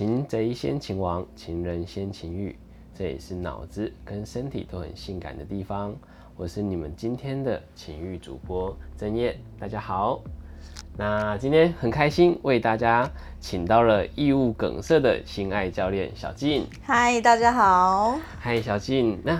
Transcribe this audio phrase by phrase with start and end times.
[0.00, 2.56] 擒贼先擒王，擒人先擒欲，
[2.94, 5.94] 这也是脑子跟身体都很性感的地方。
[6.38, 10.22] 我是你们今天的情欲主播曾燕，大家好。
[10.96, 13.10] 那今天很开心为大家
[13.40, 16.66] 请到了异物梗塞的心爱教练小静。
[16.82, 18.18] 嗨，大家好。
[18.38, 19.20] 嗨，小静。
[19.22, 19.38] 那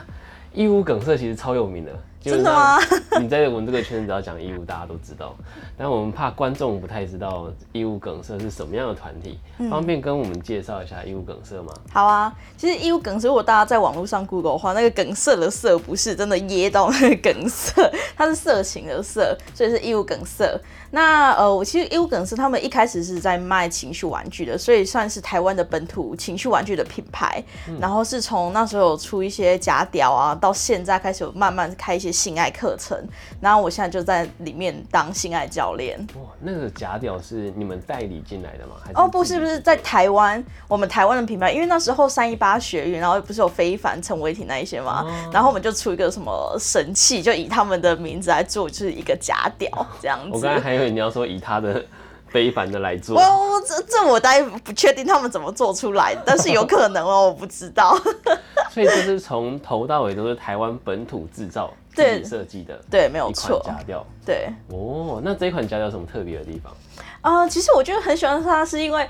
[0.53, 1.99] 异物梗塞其实超有名的。
[2.23, 2.79] 真的吗？
[3.19, 5.35] 你在我们这个圈子只要讲义务，大家都知道。
[5.77, 9.39] 但我们怕观众不太知道义务梗社是什么样的团体，
[9.71, 11.73] 方便跟我们介绍一下义务梗社吗？
[11.91, 20.61] 好啊，其实义务梗社，如果大家在网络上 Google 的话，那个梗社的社不是真的噎到那个梗塞，它是色情的色，所以是义务梗社。
[20.93, 27.43] 那呃，我其实义务梗社他们一开始是在卖情绪玩具的，所以算是台湾的本土情绪玩具的品牌。
[27.81, 32.10] 然后是从那时候出一些假屌啊，到现在开始有慢慢开一些。
[32.11, 32.99] 性爱课程，
[33.41, 35.99] 然后我现在就在里面当性爱教练。
[36.15, 38.75] 哇，那个假屌是你们代理进来的吗？
[38.95, 45.07] 哦，不是，不是在台湾，我们台湾的品牌，因为那时候三一八学院，然后不是有非凡、陈伟霆那一些吗？
[45.33, 49.71] 然后我们就出一个什么神器，就以他们的名字来做，就是一个假屌
[50.01, 50.31] 这样子。
[50.33, 51.85] 我刚才还以为你要说以他的。
[52.31, 57.99] 非凡的来做，我，这这我当然不确定他们怎么做出来，但是有可能哦，我不知道。
[58.71, 63.61] 所以这是从头到尾都是台湾本土制造、自己设计的，对，没有错。
[63.65, 64.49] 夹调，对。
[64.69, 66.75] 哦，那这一款夹调有什么特别的地方？
[67.21, 69.07] 啊，其实我觉得很喜欢它，是因为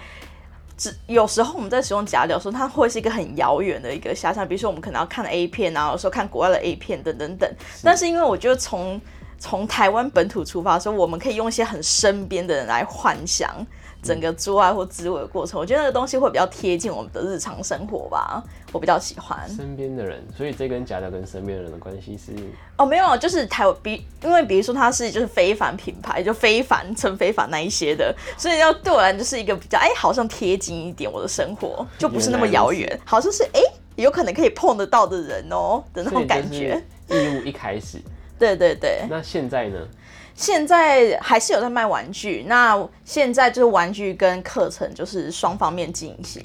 [0.76, 7.50] 只有时候我们在使用夹调的时候，它会是一个很遥远的一个遐想，比如说我们可能要看 A 片啊，有时候看国外的 A 片等等等。
[7.84, 9.00] 但是因为我觉得从
[9.40, 13.50] 从台湾本土出发的时候，我们可以用一些很身边的人来幻想
[14.02, 15.58] 整个做爱或滋味的过程。
[15.58, 19.48] 我觉得那个东西会比较贴近我们的日常生活吧，我比较喜欢。
[19.48, 22.32] 身边的人，所以这跟假屌跟身边的人的关系是？
[22.76, 33.60] 哦，没有，就是台比，因为比如说它是就是非凡品牌，就非凡陈非凡那一些的，所以要对我来就是一个比较哎，好像贴近一点我的生活，就不是那么遥远，好像是哎，
[33.96, 36.82] 有可能可以碰得到的人哦的那种感觉。
[37.08, 37.98] 义务一开始。
[38.40, 39.78] 对对对，那现在呢？
[40.34, 42.46] 现在还是有在卖玩具。
[42.48, 46.42] 那现在就是玩具跟课程就是双方面进行。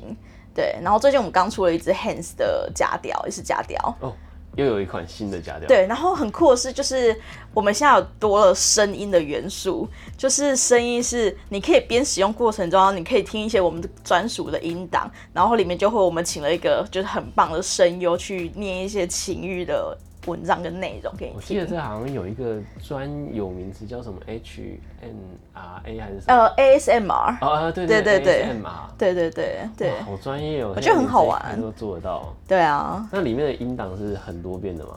[0.53, 3.95] 对，然后最近我们刚出了一只 Hands 的假屌，也是假屌。
[4.01, 4.13] 哦，
[4.55, 5.67] 又有一款新的假屌。
[5.69, 7.17] 对，然后很酷的是，就是
[7.53, 19.97] 我们现在有多了声音的元素，就是声音是你可以边使用过程中，你可以听一些我们专属的音档，然后里面就会我们请了一个就是很棒的声优去念一些情欲的。
[20.25, 21.33] 文章跟内容给你。
[21.35, 25.15] 我记得这好像有一个专有名词叫什么 H N
[25.53, 26.33] R A 还是什么？
[26.33, 27.37] 呃，A S M R。
[27.41, 28.89] 啊，对对对对，M R。
[28.97, 29.91] 对对对对。
[30.01, 32.33] 好专业哦，我觉得很好玩，都做得到。
[32.47, 33.07] 对啊。
[33.11, 34.91] 那里面的音档是很多遍的吗？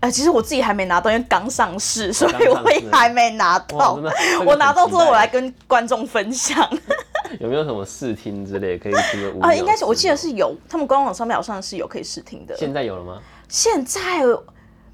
[0.00, 4.00] 哎，其实我自己还没拿到，因为刚上市，所以我也还没拿到。
[4.44, 6.68] 我拿到之后，我来跟观众分享。
[7.38, 9.46] 有没有什么试听之类可以听的？
[9.46, 12.56] 啊，应该是，我记得是有，他们官网上面好像是有可以试听的。
[12.56, 13.20] 现在有了吗？
[13.48, 14.00] 现在。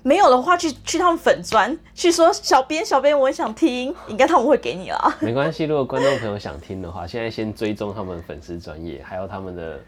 [0.09, 5.17] 没有的话，去去他们粉砖去说小编小编，我想听，应该他们会给你啦。
[5.21, 9.79] 没关系，如果观众朋友想听的话，现在先追踪他们粉丝专业，还有他们的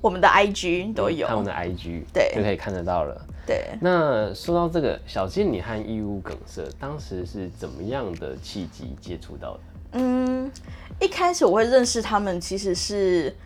[0.00, 3.20] 我们的 IG 都有，他们的 IG 对就可以看得到了。
[3.46, 9.60] 对，那说到这个小金，你和义乌梗塞当时是怎么样的契机接触到的？
[9.92, 10.50] 嗯，
[10.98, 13.36] 一开始我会认识他们，其实是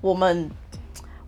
[0.00, 0.48] 我们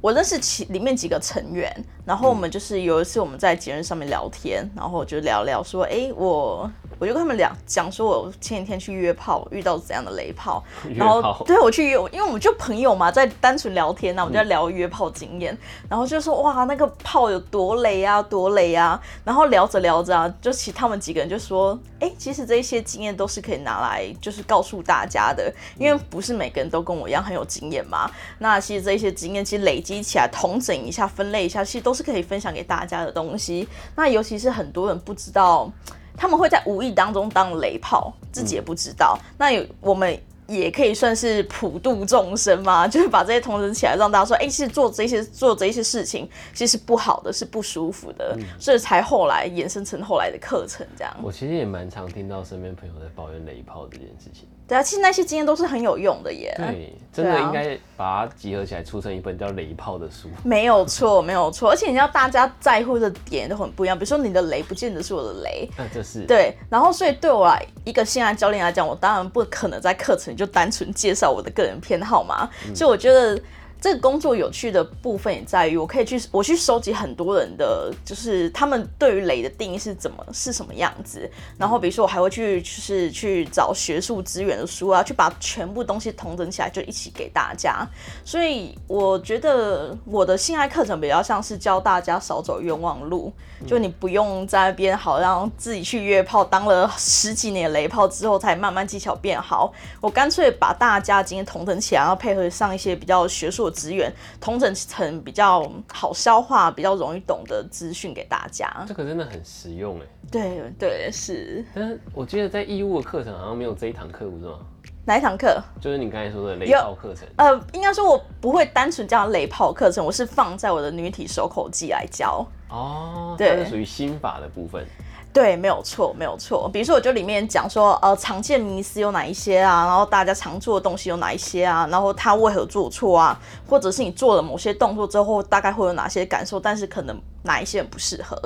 [0.00, 1.72] 我认识其里面几个成员。
[2.04, 10.64] 然后我们就是有一次我们在节日上面聊天，然后就聊聊说，哎，我我就跟他们聊讲说，我前几天去约炮遇到怎样的雷炮，
[10.96, 15.56] 然后对我去约，因为我们就朋友嘛，在单纯聊天那我们就在聊约炮经验，
[15.88, 31.98] 然后就说哇，那个炮有多雷啊，多雷啊，然后聊着聊着啊，就其他们几个人就说，哎，其实这些经验都是可以拿来就是告诉大家的，因为不是每个人都跟我一样很有经验嘛，那其实这些经验其实累积起来，统整一下，分类一下，其实都。
[31.98, 33.66] 是可以分享给大家的东西，
[33.96, 35.68] 那尤其是很多人不知道，
[36.18, 39.16] 他们会在无意当中当雷炮，自己也不知道。
[39.38, 51.14] 那有我们也可以算是普度众生嘛， 就是把这些同时起来，让大家说，哎，其实做这些做这些事情，其实不好的，是不舒服的，所以才后来衍生成后来的课程这样。
[51.22, 54.48] 我其实也蛮常听到身边朋友在抱怨雷炮这件事情。
[54.66, 56.54] 对啊，其实那些经验都是很有用的耶。
[56.58, 60.28] 对，真的应该把它集合起来，出成一本叫《雷炮》的书。
[60.44, 61.70] 没有错， 没有错。
[61.70, 63.98] 而且你知道，大家在乎的点都很不一样。
[63.98, 65.66] 比如说，你的雷不见得是我的雷。
[65.74, 66.26] 那这是。
[66.26, 72.48] 对，然后所以对我来一个新来教练来讲，我当然不可能在课程就单纯介绍我的个人偏好嘛。
[72.74, 73.38] 所以我觉得。
[73.80, 81.30] 这个工作有趣的部分也在于，我可以去我去收集很多人的，就是他们对于雷的定义是怎么是什么样子。
[81.56, 87.86] 然后比如说我还会去就是去找学术资源的书啊，去把全部东西统整起来，就一起给大家。
[88.24, 93.32] 所以我觉得我的性爱课程比较像是教大家少走冤枉路，
[93.64, 99.72] 就你不用在那边好像自己去约炮，当了十几年雷炮之后才慢慢技巧变好。
[100.00, 103.67] 我干脆把大家今天统整起来，然后配合上一些比较学术。
[103.70, 110.02] 资源统整成比较好消化、比较容易懂的资讯给大家，这个真的很实用哎。
[110.30, 111.64] 对对是。
[111.74, 114.58] 但是我记得在义务的课程好像没有这一堂课，不是吗？
[115.06, 115.58] 哪一堂课？
[115.80, 117.26] 就是你刚才说的雷炮课程。
[117.36, 122.46] 呃，应该说我不会单纯叫雷炮课程，我是放在我的女体手口技来教。
[122.68, 124.86] 哦，对，是属于心法的部分。
[125.32, 126.68] 对，没有错，没有错。
[126.72, 129.86] 比如说，我就里面讲说，呃，常见迷思有哪一些啊？
[129.86, 131.86] 然后大家常做的东西有哪一些啊？
[131.90, 133.38] 然后他为何做错啊？
[133.68, 136.58] 或者是你做了某些动作之后，大概会有哪些感受？
[136.58, 138.36] 但是可能哪一些不适合，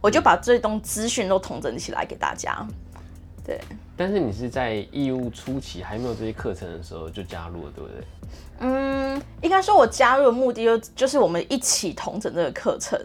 [0.00, 2.64] 我就把这东资讯都统整起来给大家。
[3.44, 3.60] 对。
[3.96, 8.04] 但是你是在义务初期还没有这些课程的时候就加入了，对不对？
[8.58, 12.98] 嗯，应该说我加入的目的就就是我们一起同整这个课程，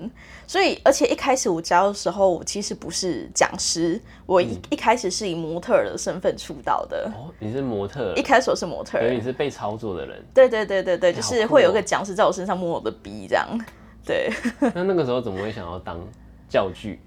[0.48, 7.10] 所以而且一开始我加入的时候，我其实不是讲师，我一一开始是以模特的身份出道的。
[7.16, 8.14] 哦，你是模特？
[8.16, 10.24] 一开始我是模特，所以你是被操作的人。
[10.34, 13.48] 对对对对对，就是会有个讲师在我身上摸我的鼻这样。
[14.06, 14.30] 对。
[14.74, 16.00] 那那个时候怎么会想要当
[16.50, 17.00] 教具？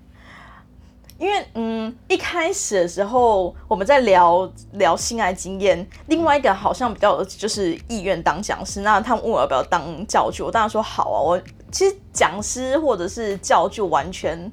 [1.18, 11.20] 因为嗯，一开始的时候我们在聊聊性爱经验，另外一个好像比较就是意愿当讲师，那他们问我要不要当教具，我当然说好啊。
[11.20, 11.40] 我
[11.70, 14.50] 其实讲师或者是教具完全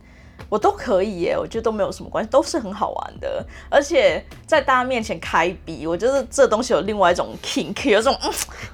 [0.49, 3.45] 我都可以耶，我觉得都没有什么关系，都是很好玩的。
[3.69, 8.15] 而且在大家面前开笔，我觉得这东西有另外一种 kink，有种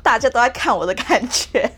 [0.04, 1.69] 大家都在看我的感觉。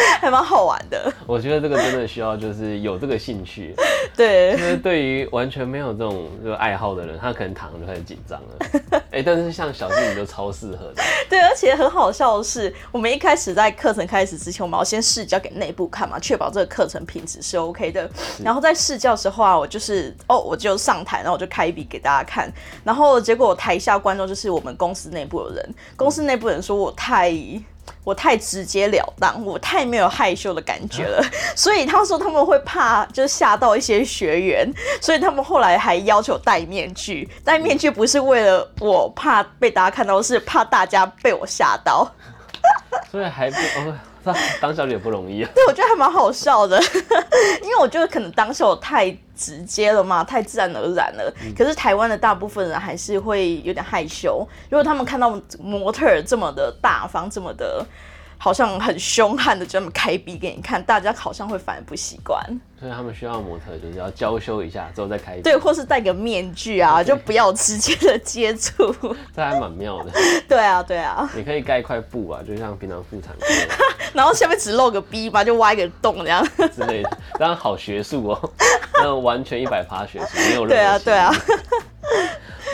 [0.20, 3.74] 还蛮好玩的，我觉得这个真的需要就是有这个兴趣，
[4.16, 9.02] 对，因为对于完全没有这种就爱好的人，他可能躺着就开始紧张了。
[9.10, 11.02] 哎，但是像小静你就超适合的。
[11.28, 18.08] 对，而且很好笑的是，我们一开始在课程开始之前，我们要先试教给内部看嘛，确保这个课程品质是 OK 的。
[18.44, 22.52] 然后在试教时候啊，我就是哦，我就上台，然后我就开笔给大家看，
[22.84, 27.32] 然后结果台下观众就是我们公司内部的人，公司内部人说我太。
[28.08, 31.22] 我太直截了当，我太没有害羞的感觉了，
[31.54, 34.66] 所以他说他们会怕，就是吓到一些学员，
[34.98, 37.28] 所以他们后来还要求戴面具。
[37.44, 42.10] 戴面具不是为了我怕被大家看到，是怕大家被我吓到。
[43.12, 43.56] 所以还不。
[44.60, 45.50] 当小姐不容易啊！
[45.54, 46.78] 对，我觉得还蛮好笑的，
[47.62, 51.32] 因为我觉得可能当时我太直接了嘛，太自然而然了。
[51.56, 57.86] 可是台湾的大部分人还是会有点害羞，如果他们看到模特这么的大方，这么的。
[58.40, 62.40] 好像很凶悍的这么开逼给你看，大家好像会反而不习惯。
[62.78, 65.40] 所以他们需要模特，就是要娇羞一下之后再开。
[65.40, 68.94] 对，或是戴个面具啊，就不要直接的接触。
[69.34, 70.12] 这还蛮妙的。
[70.48, 71.28] 对啊，对啊。
[71.34, 73.46] 你可以盖一块布啊，就像平常妇产科。
[74.14, 76.46] 然后下面只露个逼吧，就挖一个洞这样。
[76.72, 78.52] 之类的，当然好学术哦。
[79.02, 80.68] 那完全一百趴学术，没有任何。
[80.68, 81.32] 对啊，对啊。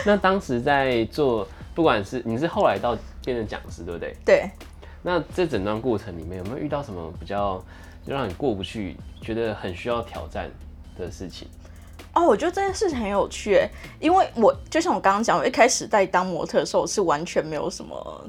[0.05, 4.15] 那当时在做，不管是你是后来到变成讲师，对不对？
[4.23, 4.51] 对。
[5.07, 7.63] 那这整段过程里面有没有遇到什么比较
[8.03, 10.49] 就让你过不去、觉得很需要挑战
[10.97, 11.47] 的事情？
[12.15, 13.61] 哦，我觉得这件事情很有趣，
[13.99, 18.25] 因为我就像我刚刚讲，我一开始在当模特的时候是完全没有什么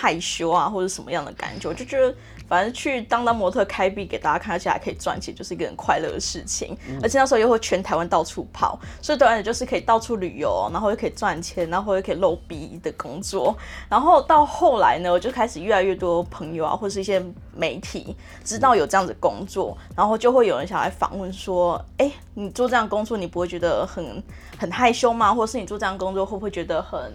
[0.00, 2.14] 害羞啊或者什么样的感觉，我就觉得。
[2.50, 6.76] 反正去当当模特开币给大家看，而且还可以赚钱，就是一个很快乐的事情。
[7.00, 13.56] 而且那时候又会全台湾到处跑，所以对而就是可以到处旅游，然后又可以赚钱，然后又可以露逼的工作。
[13.88, 24.20] 然后到后来呢，我就开始越来越多朋友啊，或者是一些媒体知道有这样子工作，然后就会有人想来访问说：“哎，你做这样工作，你不会觉得很
[24.58, 25.32] 很害羞吗？
[25.32, 27.12] 或者是你做这样工作会不会觉得很？”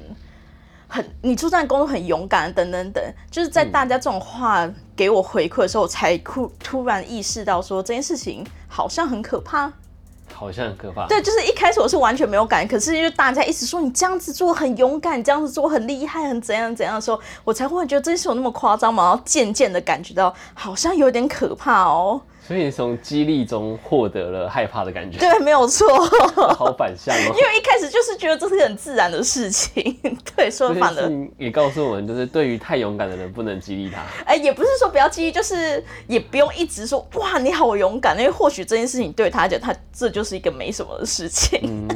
[0.95, 9.69] 很，你出战工作很勇敢，等等等，就是在大家这种话给我回馈的时候，我才突突然意识到说这件事情好像很可怕，
[10.33, 11.05] 好像很可怕。
[11.07, 19.03] 对，就是一开始我是完全没有感觉，可是因为大家一直说你这样子做很勇敢，这样子做很厉害，很怎样怎样的时候，我才忽然觉得这件事有那么夸张嘛？
[19.03, 22.21] 然后渐渐的感觉到好像有点可怕哦。
[22.47, 25.87] 所以你从激励中获得了害怕的感觉，对，没有错，
[26.53, 27.33] 好反向哦。
[27.35, 29.97] 因为一开始就是觉得这是很自然的事情，
[30.35, 31.09] 对，说反了。
[31.39, 34.03] 也告诉我们，就是对于太勇敢的人不能激励他。
[34.25, 41.87] 哎，也不是说不要激励，就是也不用一直说哇你好勇敢，因为或许这件事情对他讲，他这就是一个没什么的事情。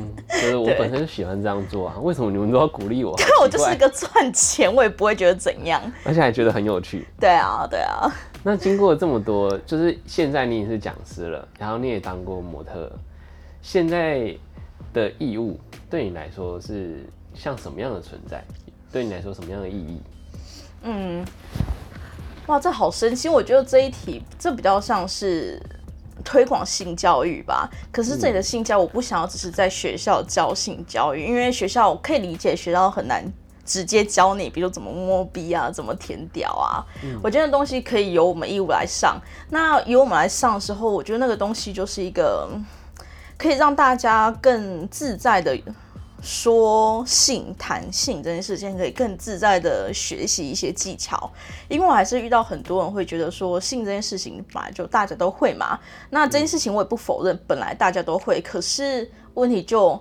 [0.42, 3.16] 就是我本身就喜欢这样做啊，为什么你们都要鼓励我？
[3.42, 7.08] 我就是一个赚钱，我也不会觉得怎样， 而且还觉得很有趣。
[7.20, 8.10] 对啊，对啊。
[8.44, 12.90] 那经过这么多，就是现在你也是讲师了，然后你也当过模特，
[13.62, 14.34] 现在
[14.94, 18.44] 的义务对你来说是像什么样的存在？
[18.92, 20.02] 对你来说什么样的意义？
[20.84, 21.26] 嗯，
[22.48, 23.30] 哇，这好深心。
[23.32, 25.62] 我觉得这一题这比较像是
[26.30, 27.68] 推广性教育吧。
[27.92, 33.26] 可是这里的性教，我不想要只是在学校教性教育，因为学校我可以理解，学校很难
[33.66, 36.86] 直接教你，比如怎么摸逼啊，怎么填屌啊。
[37.24, 39.20] 我觉得东西可以由我们义务来上。
[39.50, 42.48] 那由我们来上的时候，我觉得那个东西就是一个
[43.36, 45.58] 可以让大家更自在的。
[46.22, 51.32] 说性谈性这件事情，可以更自在的学习一些技巧，
[51.68, 60.00] 因为我还是遇到很多人会觉得说性这件事情本来就大家都会嘛，那这件事情我也不否认，本来大家都会，可是问题就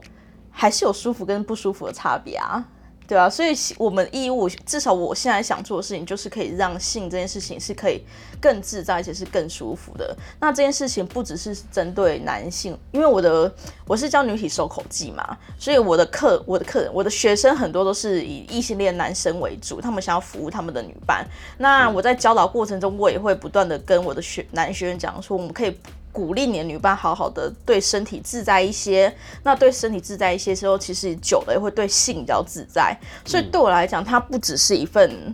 [0.51, 2.65] 还是有舒服跟不舒服的差别啊。
[3.09, 8.05] 对啊，所以我们义务至少我现在想做的事情，就是可以让性这件事情是可以
[8.39, 10.15] 更自在，而且是更舒服的。
[10.39, 13.51] 那这件事情不只是针对男性，因为我的
[13.87, 21.27] 我是教女体收口技嘛，所以我的客、我的客人、我的学生很多都是以异性恋男生为主，他们想要服务他们的女伴。
[21.57, 25.75] 那我在教导过程中，我也会不断的跟我的学男学员讲说，我们可以。
[26.19, 32.99] 鼓励你的女伴好好的对身体自在一些，那对身体自在一些之后，其实久了也会对性比较自在。
[33.25, 35.33] 所以对我来讲，它不只是一份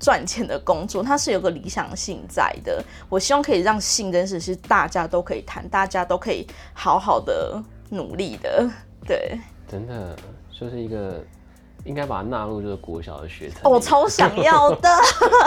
[0.00, 2.82] 赚钱的工作，它是有个理想性在的。
[3.08, 6.44] 我希望可以让性这件事是大家都可以谈，大家都可以
[6.74, 8.68] 好好的努力的。
[9.06, 9.38] 对，
[9.70, 10.16] 真的
[10.50, 11.24] 就是一个。
[11.88, 13.60] 应该把它纳入就是国小的学程。
[13.64, 14.88] 我超想要的。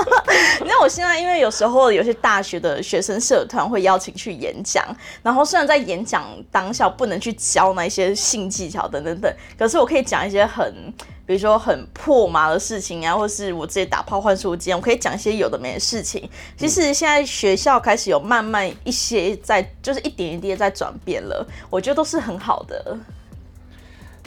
[0.61, 4.83] 因为我现在因为有时候有些大学的学生社团会邀请去演讲，
[5.21, 10.91] 然后虽然在演讲当下不能去教那些性技巧等等等，可是我可以讲一些很，
[11.27, 16.27] 比如说很破麻的事情啊，或是我自己打炮换书间，我可以讲一些有的没的事情。
[16.57, 22.97] 其实现在学校开始有慢慢一些在，就是一点一滴在转变了，我觉得都是很好的。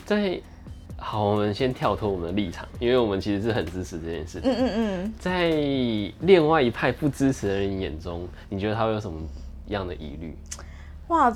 [0.06, 0.40] 在。
[0.96, 4.40] 好，我们先跳脱我们的立场，因为我们其实是很支持这件事。
[4.42, 5.14] 嗯嗯嗯。
[5.18, 5.50] 在
[6.20, 9.20] 另外一派不支持的人眼中，你觉得他会有什么
[9.66, 10.36] 样的疑虑？
[11.08, 11.30] 哇，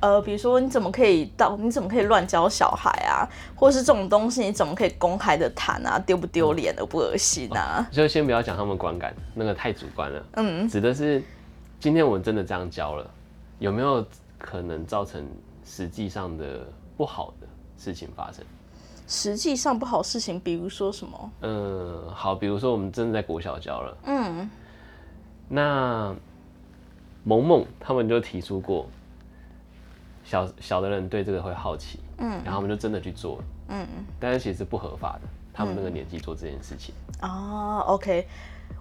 [0.00, 1.56] 呃，比如说你怎么可以到？
[1.56, 3.24] 你怎么可以乱教小孩啊？
[3.54, 5.98] 或是这种东西你怎么可以公开的谈啊？
[5.98, 7.88] 丢不丢脸，恶不恶心啊？
[7.90, 10.26] 就先不要讲他们观感，那个太主观了。
[10.34, 10.68] 嗯。
[10.68, 11.22] 指的是
[11.80, 13.10] 今天我们真的这样教了，
[13.58, 14.04] 有没有
[14.36, 15.26] 可能造成
[15.64, 16.66] 实际上的
[16.98, 17.46] 不好的
[17.78, 18.44] 事情发生？
[19.06, 21.30] 实际上不好事情，比如说什么？
[21.42, 24.50] 嗯，好，比如说我们真的在国小教了，嗯，
[25.48, 26.14] 那
[27.22, 28.86] 萌萌他们就提出过，
[30.24, 36.94] 小小的人对这个会好奇，嗯，然后我们就真的去做了，嗯嗯，但是其实不合法的，他们那个年纪做这件事情。
[37.20, 38.26] 哦，OK，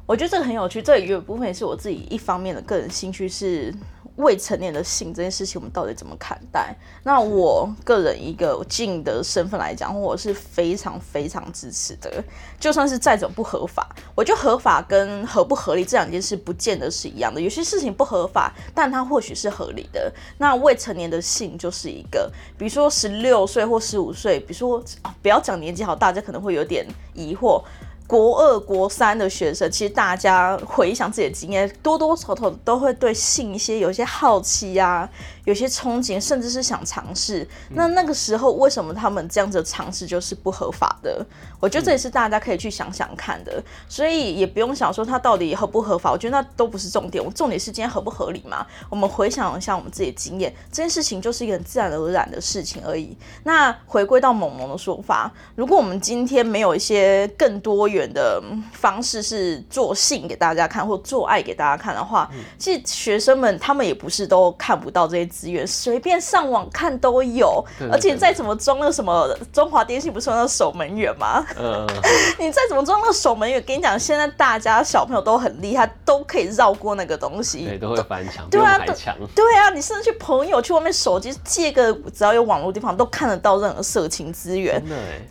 [0.06, 3.74] 我觉得这个很有趣，这有一部分也是我自己一方面的个人兴趣是。
[4.16, 6.76] 未成年的性这件事情，我们到底怎么看待？
[7.04, 12.24] 那我个人一个进的身份来讲，我是非常非常支持的。
[12.60, 17.42] 就算是再怎么不合法，我觉得合法跟合不合理这两件事不见得是一样的。
[17.42, 20.14] 有些事情不合法，但它或许是合理的。
[20.38, 27.64] 那未成年的性就是一个，比如说十六岁或十五岁，比如说啊不要讲年纪好，大家可能会有点疑惑。
[28.06, 35.10] 国二、国三的学生，其实大家回想自己的经验，多多少少都会对性一些有一些好奇呀。
[35.46, 37.48] 有些憧憬，甚至是想尝试。
[37.70, 41.26] 那那个时候，为什么他们这样子尝试就是不合法的？
[41.60, 43.62] 我觉得这也是大家可以去想想看的。
[43.90, 47.24] 所以也不用想说它到底合不合法，我觉得那都不是重点。
[47.24, 48.66] 我重点是今天合不合理嘛？
[48.90, 53.18] 我们回想一下我们自己的经验，这件事情就是一个很自然而然的事情而已。
[53.44, 65.33] 那回归到萌萌的说法，如果我们今天没有一些更多元的方式是做性给大家看，或做爱给大家看的话，其实学生们他们也不是都看不到这些。
[65.34, 71.44] 资源随便上网看都有，而且再怎么装那个什么中华电信不是那个守门员吗？
[71.58, 71.88] 嗯，
[72.38, 78.78] 你再怎么装那个守门员，跟你讲，现在大家小朋友都很厉害，都可以绕过那个东西，对，都会翻墙，对啊，
[79.34, 84.80] 对啊，你甚至去朋友去外面手机借个，只要有网络地方都看得到任何色情资源，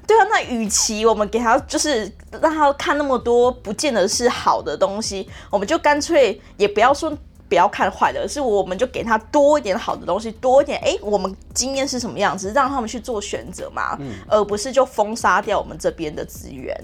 [0.06, 7.12] 对啊，那与其我们给他就是让他看那么多不见得是好的东西，我们就干脆也不要说。
[7.52, 16.74] 不要看坏的，是我们就给他多一点好的东西，多一点哎，我们经验是什么样子，让他们去做选择嘛，而不是就封杀掉我们这边的资源。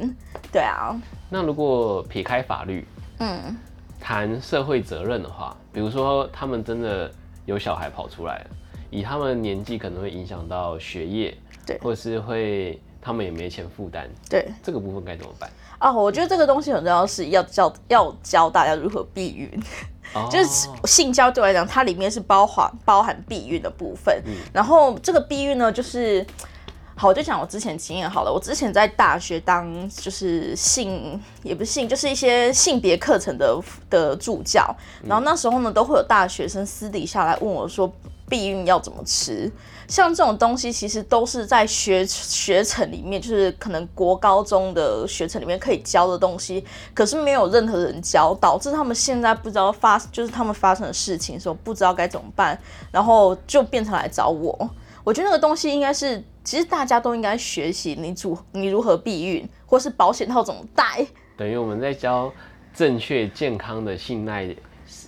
[0.53, 0.95] 对啊。
[1.31, 2.87] 那如果撇开法律，
[3.19, 3.57] 嗯，
[3.99, 7.11] 谈社会责任的话，比如说他们真的
[7.47, 8.47] 有小孩跑出来了，
[8.91, 11.35] 以他们年纪可能会影响到学业
[11.65, 15.49] 对或是会他们也没钱负担，对这个部分该怎么办？
[15.79, 19.51] 啊，我觉得这个东西很重要，是要教要教大家如何避孕。
[20.25, 24.23] 哦就是性交对我来讲，它里面是包含包含避孕的部分。
[24.53, 26.27] 然后这个避孕呢，就是
[26.95, 28.33] 好，我就讲我之前经验好了。
[28.33, 33.57] 我之前在大学当就是性也不是性，就是一些性别课程的
[33.89, 34.75] 的助教。
[35.07, 37.89] 然后那时候呢，都会有大学生私底下来问我说，
[38.29, 39.51] 避孕要怎么吃？
[39.89, 52.61] 像这种东西，其实都是在学学程里面，就是可能国高中的学程里面可以教的东西，可是没有任何人教，导致他们现在不知道发，就是他们发生的事情的时候不知道该怎么办，
[52.93, 54.71] 然后就变成来找我。
[55.05, 61.07] 我觉得那个东西应该是，其实大家都应该学习你主你如何避孕，或是保险套怎么戴。
[61.35, 62.31] 等于我们在教
[62.75, 64.55] 正确健康的性爱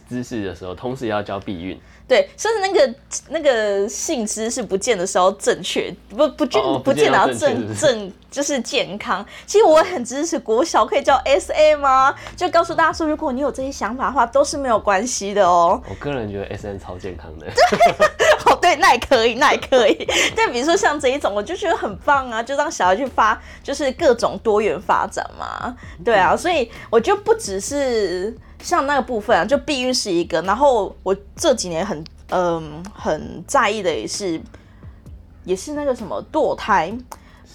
[0.08, 1.78] 知识的时候，同时也要教避孕。
[2.10, 2.94] 对，甚至那个
[3.28, 9.24] 那个性知识不见得是要正确，不不见、哦不见得要正正正 就是健康。
[9.46, 12.12] 其实我很支持国小可以叫 S A 吗？
[12.36, 15.80] 就告诉大家说，如果你有这些想法的话，都是没有关系的哦。
[15.88, 17.46] 我个人觉得 S N 超健康的，
[18.46, 20.04] 哦，对，那也可以，那也可以。
[20.34, 25.76] 但比如说像这一种，我就觉得很棒啊，就让小孩去发，就是各种多元发展嘛。
[26.04, 30.40] 对啊，所以我就不只是像那个部分啊，就避孕是一个。
[30.42, 34.40] 然后我这几年很嗯、很在意的也是，
[35.44, 36.96] 也是那个什么堕胎。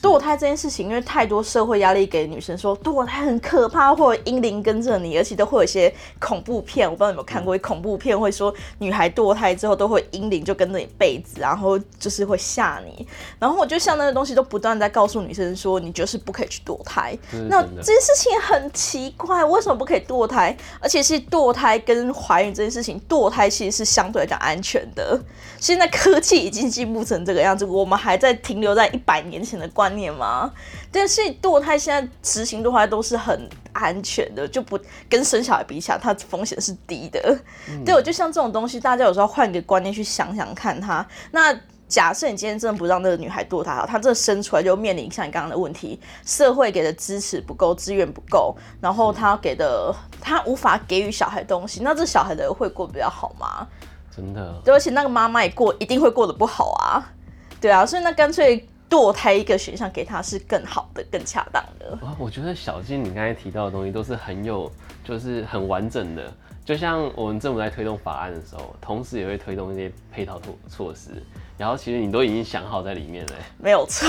[0.06, 13.08] 堕胎这件事情，因为太多社会压力给女生说堕胎很可怕，或者阴灵跟着你，而且都会有一些恐怖片，我不知道你有没有看过，恐怖片会说女孩堕胎之后都会阴灵就跟着你被子，然后就是会吓你。
[13.40, 17.18] 然后我就像那个东西都不断在告诉女生说，你就是不可以去堕胎。
[17.50, 20.56] 那这件事情很奇怪，为什么不可以堕胎？
[20.80, 25.20] 而且是堕胎跟怀孕这件事情，堕胎其实是相对来讲安全的。
[25.60, 30.52] 现在科技已经进步成这个样子，我们还在停留在一百年前的观念吗？
[30.92, 37.38] 但是堕胎现在执行堕胎都是很安全的，就不跟生小孩比起来，它风险是低的。
[37.86, 41.06] 对，我就像这种东西，大家有时候换个观念去想想看它。
[41.32, 53.68] 那假设你今天真的不让那个女孩堕胎好，她这生出来就面临像你刚刚的问题，社会给的支持不够，资源不够，然后她给的她无法给予小孩东西，那这小孩的会过得比较好吗？
[54.16, 54.60] 真的。
[54.64, 57.14] 对，而且那个妈妈也过一定会过得不好啊，
[57.62, 61.98] 对啊，所以那干脆堕胎一个选项给他是更好的、更恰当的。
[62.02, 64.72] 哇，我觉得小金你刚才提到的东西都是很有，
[65.04, 66.32] 就是很完整的。
[66.64, 71.10] 就像我们政府在推动法案的时候，同时也会推动一些配套措措施，
[71.58, 73.34] 然后其实你都已经想好在里面了。
[73.60, 74.08] 没有错，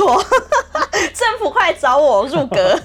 [1.12, 2.78] 政府快找我入阁。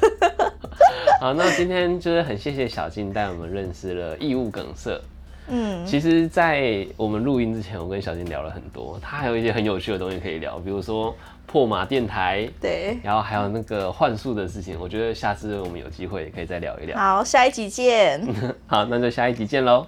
[1.21, 4.99] 好，那今天就是很谢谢小金带我们认识了异物梗塞。
[5.47, 11.13] 嗯，其实，在我们录音之前，我跟小金聊了很多，他还有一些很有趣的东西可以聊，比如说
[11.45, 14.77] 破马电台，对，然后还有那个幻术的事情。
[14.79, 16.97] 我觉得下次我们有机会也可以再聊一聊。
[16.97, 18.25] 好，下一集见，
[18.67, 19.85] 好，那就下一集见喽，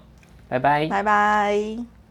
[0.49, 0.87] 拜拜。
[0.87, 2.02] 拜拜。